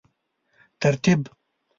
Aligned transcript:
ترتیب 0.81 1.21